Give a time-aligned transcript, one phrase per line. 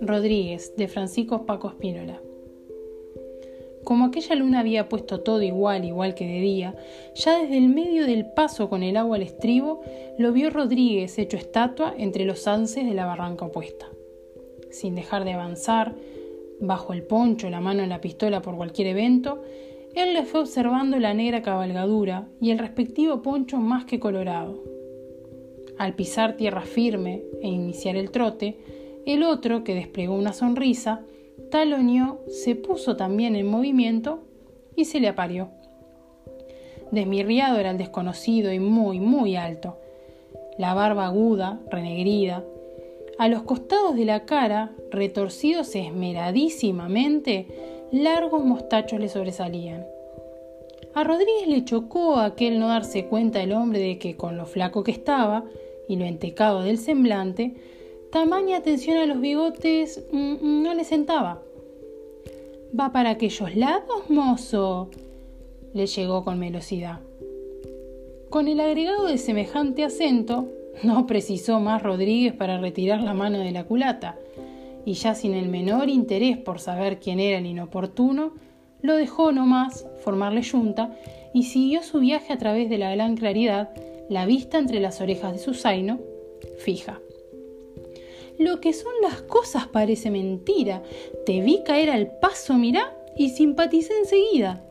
[0.00, 2.20] Rodríguez, de Francisco Paco Espínola.
[3.84, 6.74] Como aquella luna había puesto todo igual, igual que de día,
[7.14, 9.82] ya desde el medio del paso con el agua al estribo,
[10.18, 13.86] lo vio Rodríguez hecho estatua entre los ances de la barranca opuesta.
[14.70, 15.94] Sin dejar de avanzar,
[16.60, 19.42] bajo el poncho, la mano en la pistola por cualquier evento,
[19.96, 24.62] él le fue observando la negra cabalgadura y el respectivo poncho más que colorado.
[25.78, 28.58] Al pisar tierra firme e iniciar el trote,
[29.06, 31.00] el otro, que desplegó una sonrisa,
[31.50, 34.20] taloneó, se puso también en movimiento
[34.74, 35.48] y se le aparió.
[36.90, 39.78] Desmirriado era el desconocido y muy, muy alto.
[40.58, 42.44] La barba aguda, renegrida.
[43.18, 49.86] A los costados de la cara, retorcidos esmeradísimamente, largos mostachos le sobresalían.
[50.94, 54.82] A Rodríguez le chocó aquel no darse cuenta el hombre de que con lo flaco
[54.82, 55.44] que estaba
[55.88, 57.54] y lo entecado del semblante,
[58.10, 61.42] Tamaña atención a los bigotes mm, mm, no le sentaba.
[62.78, 64.90] ¿Va para aquellos lados, mozo?
[65.74, 67.00] le llegó con velocidad.
[68.30, 70.48] Con el agregado de semejante acento,
[70.82, 74.18] no precisó más Rodríguez para retirar la mano de la culata,
[74.86, 78.34] y ya sin el menor interés por saber quién era el inoportuno,
[78.80, 80.96] lo dejó nomás formarle yunta
[81.34, 83.70] y siguió su viaje a través de la gran claridad,
[84.08, 85.98] la vista entre las orejas de su zaino,
[86.58, 87.00] fija.
[88.38, 90.82] Lo que son las cosas parece mentira.
[91.24, 94.65] Te vi caer al paso, mirá, y simpaticé enseguida.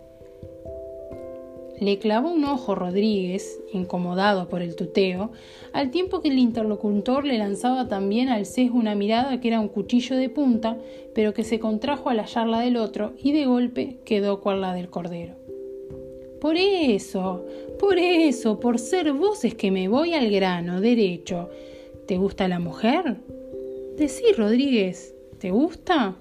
[1.79, 5.31] Le clavó un ojo Rodríguez, incomodado por el tuteo,
[5.73, 9.67] al tiempo que el interlocutor le lanzaba también al sesgo una mirada que era un
[9.67, 10.77] cuchillo de punta,
[11.13, 14.89] pero que se contrajo al hallarla del otro y de golpe quedó cual la del
[14.89, 15.35] cordero.
[16.39, 17.45] Por eso,
[17.79, 21.49] por eso, por ser vos es que me voy al grano, derecho.
[22.07, 23.17] ¿Te gusta la mujer?
[23.97, 26.15] Decí, Rodríguez, ¿te gusta?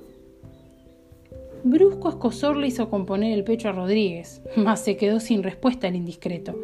[1.64, 5.96] Brusco escosor le hizo componer el pecho a Rodríguez, mas se quedó sin respuesta el
[5.96, 6.54] indiscreto.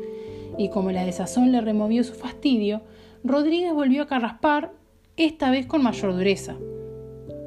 [0.59, 2.83] Y como la desazón le removió su fastidio,
[3.25, 4.73] Rodríguez volvió a carraspar,
[5.17, 6.57] esta vez con mayor dureza.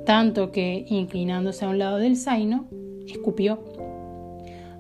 [0.06, 2.68] Tanto que, inclinándose a un lado del zaino,
[3.08, 3.64] escupió.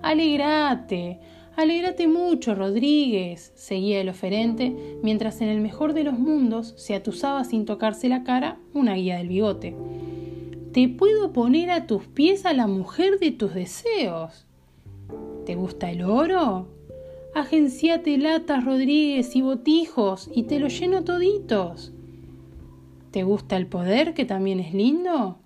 [0.01, 1.19] Alegrate,
[1.55, 7.43] Alégrate mucho, Rodríguez, seguía el oferente, mientras en el mejor de los mundos se atusaba
[7.43, 9.75] sin tocarse la cara una guía del bigote.
[10.73, 14.45] Te puedo poner a tus pies a la mujer de tus deseos.
[15.45, 16.67] ¿Te gusta el oro?
[17.35, 21.93] Agenciate latas, Rodríguez, y botijos, y te lo lleno toditos.
[23.11, 25.37] ¿Te gusta el poder, que también es lindo?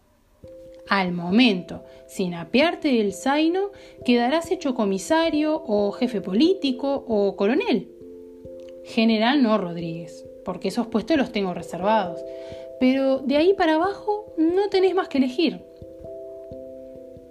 [0.89, 3.71] al momento, sin apearte del zaino,
[4.05, 7.91] quedarás hecho comisario o jefe político o coronel.
[8.85, 12.21] General no, Rodríguez, porque esos puestos los tengo reservados.
[12.79, 15.61] Pero de ahí para abajo no tenés más que elegir.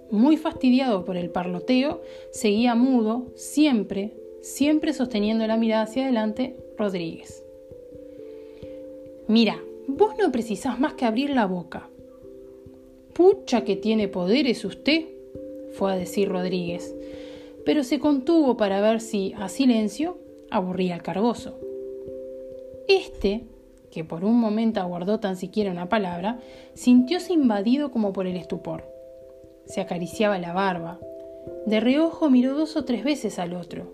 [0.09, 7.43] Muy fastidiado por el parloteo, seguía mudo, siempre, siempre sosteniendo la mirada hacia adelante, Rodríguez.
[9.27, 11.89] Mira, vos no precisás más que abrir la boca.
[13.13, 15.05] Pucha que tiene poderes usted,
[15.73, 16.95] fue a decir Rodríguez,
[17.65, 20.17] pero se contuvo para ver si, a silencio,
[20.49, 21.59] aburría al cargoso.
[22.87, 23.43] Este,
[23.91, 26.39] que por un momento aguardó tan siquiera una palabra,
[26.73, 28.83] sintióse invadido como por el estupor.
[29.65, 30.99] Se acariciaba la barba.
[31.65, 33.91] De reojo miró dos o tres veces al otro.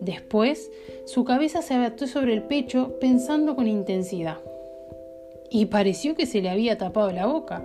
[0.00, 0.70] Después,
[1.06, 4.38] su cabeza se abató sobre el pecho pensando con intensidad.
[5.50, 7.64] Y pareció que se le había tapado la boca.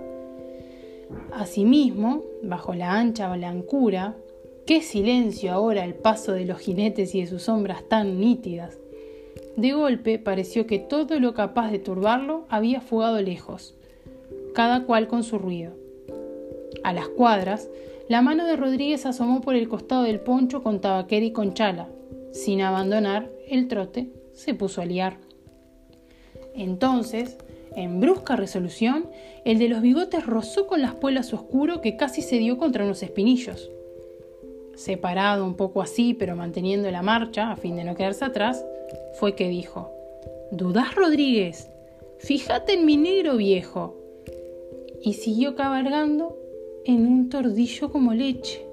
[1.32, 4.16] Asimismo, bajo la ancha blancura,
[4.66, 8.78] qué silencio ahora el paso de los jinetes y de sus sombras tan nítidas.
[9.56, 13.74] De golpe pareció que todo lo capaz de turbarlo había fugado lejos,
[14.54, 15.72] cada cual con su ruido.
[16.84, 17.68] A las cuadras,
[18.08, 21.88] la mano de Rodríguez asomó por el costado del poncho con tabaquera y con chala.
[22.32, 25.18] Sin abandonar el trote, se puso a liar.
[26.54, 27.36] Entonces,
[27.76, 29.06] en brusca resolución,
[29.44, 33.02] el de los bigotes rozó con las puelas oscuro que casi se dio contra unos
[33.02, 33.70] espinillos.
[34.74, 38.64] Separado un poco así, pero manteniendo la marcha, a fin de no quedarse atrás,
[39.14, 39.90] fue que dijo,
[40.50, 41.70] ¿Dudás, Rodríguez?
[42.18, 43.96] Fíjate en mi negro viejo.
[45.00, 46.36] Y siguió cabalgando
[46.84, 48.64] en un tordillo como leche.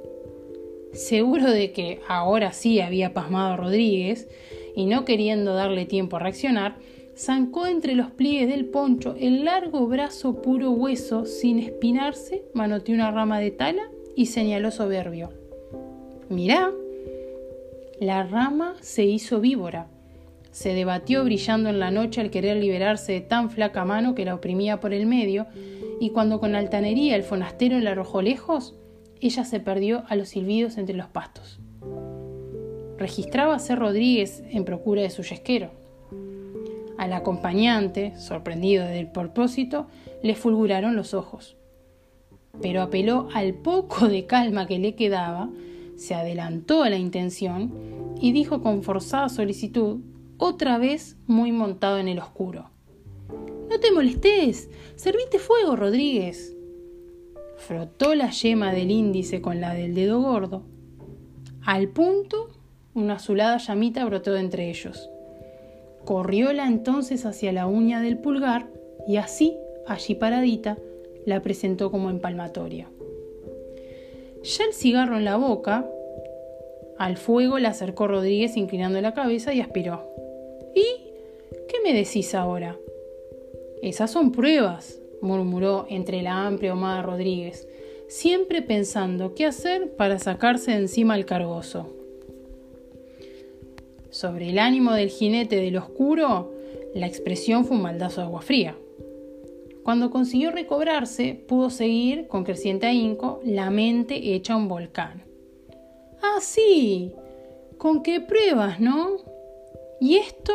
[0.93, 4.27] Seguro de que ahora sí había pasmado a Rodríguez,
[4.75, 6.77] y no queriendo darle tiempo a reaccionar,
[7.15, 13.11] zancó entre los pliegues del poncho el largo brazo puro hueso sin espinarse, manoteó una
[13.11, 15.29] rama de tala y señaló soberbio.
[16.29, 16.71] Mirá.
[17.99, 19.89] La rama se hizo víbora.
[20.59, 24.35] Se debatió brillando en la noche al querer liberarse de tan flaca mano que la
[24.35, 25.47] oprimía por el medio,
[26.01, 28.75] y cuando con altanería el fonastero la arrojó lejos,
[29.21, 31.61] ella se perdió a los silbidos entre los pastos.
[33.59, 35.71] Ser Rodríguez en procura de su yesquero.
[36.97, 39.87] Al acompañante, sorprendido del propósito,
[40.21, 41.55] le fulguraron los ojos.
[42.61, 45.49] Pero apeló al poco de calma que le quedaba,
[45.95, 47.71] se adelantó a la intención
[48.19, 50.01] y dijo con forzada solicitud,
[50.39, 52.71] otra vez muy montado en el oscuro.
[53.69, 56.55] No te molestes, serviste fuego, Rodríguez.
[57.57, 60.63] Frotó la yema del índice con la del dedo gordo.
[61.61, 62.49] Al punto,
[62.95, 65.09] una azulada llamita brotó de entre ellos.
[66.05, 68.71] Corrióla entonces hacia la uña del pulgar
[69.07, 70.77] y así, allí paradita,
[71.25, 72.89] la presentó como empalmatoria.
[74.41, 75.85] Ya el cigarro en la boca,
[76.97, 80.08] al fuego la acercó Rodríguez inclinando la cabeza y aspiró.
[80.75, 80.85] ¿Y
[81.67, 82.77] qué me decís ahora?
[83.81, 87.67] Esas son pruebas, murmuró entre la amplia omada Rodríguez,
[88.07, 91.87] siempre pensando qué hacer para sacarse de encima el cargoso.
[94.09, 96.51] Sobre el ánimo del jinete del oscuro,
[96.93, 98.75] la expresión fue un maldazo de agua fría.
[99.83, 105.23] Cuando consiguió recobrarse, pudo seguir, con creciente ahínco, la mente hecha un volcán.
[106.21, 107.13] Ah, sí,
[107.77, 109.28] con qué pruebas, ¿no?
[110.01, 110.53] ¿Y esto?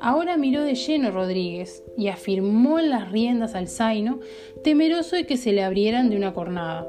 [0.00, 4.18] Ahora miró de lleno Rodríguez y afirmó en las riendas al zaino,
[4.64, 6.88] temeroso de que se le abrieran de una cornada,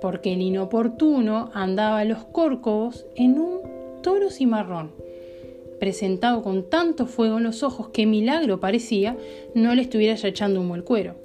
[0.00, 3.60] porque el inoportuno andaba a los córcovos en un
[4.02, 4.92] toro cimarrón,
[5.80, 9.16] presentado con tanto fuego en los ojos que milagro parecía
[9.54, 11.16] no le estuviera ya echando humo el cuero.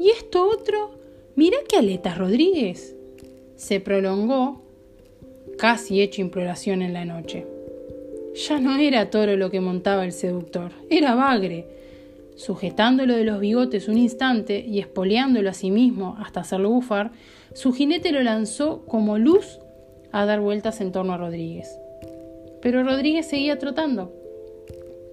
[0.00, 0.92] ¿Y esto otro?
[1.36, 2.96] Mira qué aletas, Rodríguez.
[3.56, 4.62] Se prolongó,
[5.58, 7.53] casi hecho imploración en la noche.
[8.34, 11.66] Ya no era toro lo que montaba el seductor, era bagre.
[12.36, 17.12] Sujetándolo de los bigotes un instante y espoleándolo a sí mismo hasta hacerlo bufar,
[17.52, 19.60] su jinete lo lanzó como luz
[20.10, 21.78] a dar vueltas en torno a Rodríguez.
[22.60, 24.12] Pero Rodríguez seguía trotando.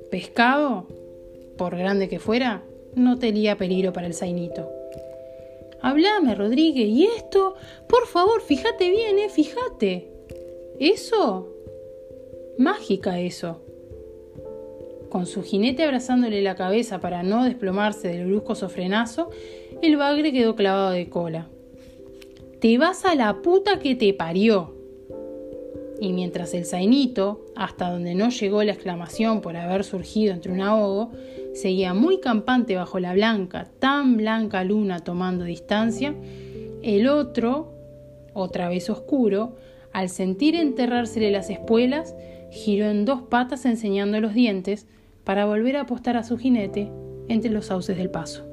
[0.10, 0.88] Pescado,
[1.58, 2.64] por grande que fuera,
[2.96, 4.72] no tenía peligro para el zainito.
[5.82, 7.56] Hablame, Rodríguez, ¿y esto?
[7.88, 10.12] Por favor, fíjate bien, eh, fíjate.
[10.80, 11.61] ¿Eso?
[12.62, 13.60] Mágica eso.
[15.10, 19.32] Con su jinete abrazándole la cabeza para no desplomarse del brusco sofrenazo,
[19.82, 21.48] el bagre quedó clavado de cola.
[22.60, 24.76] Te vas a la puta que te parió,
[26.00, 30.62] y mientras el zainito, hasta donde no llegó la exclamación por haber surgido entre un
[30.62, 31.12] ahogo,
[31.56, 36.14] seguía muy campante bajo la blanca, tan blanca luna tomando distancia,
[36.84, 37.74] el otro,
[38.34, 39.56] otra vez oscuro,
[39.94, 42.16] al sentir enterrársele las espuelas,
[42.52, 44.86] giró en dos patas enseñando los dientes
[45.24, 46.92] para volver a apostar a su jinete
[47.28, 48.46] entre los sauces del paso.